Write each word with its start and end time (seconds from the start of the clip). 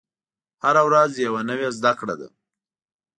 هره 0.63 0.81
ورځ 0.87 1.11
یوه 1.27 1.41
نوې 1.49 1.67
زده 1.77 1.91
کړه 1.99 2.15
ده. 2.19 2.27